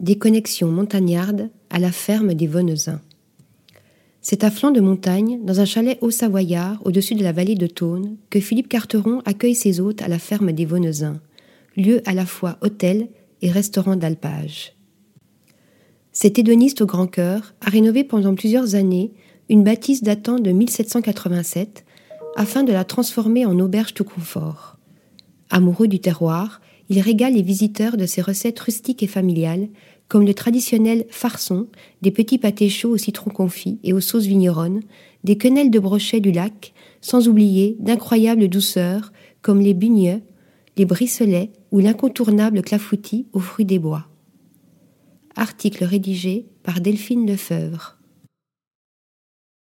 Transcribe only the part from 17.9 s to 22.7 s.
pendant plusieurs années une bâtisse datant de 1787 afin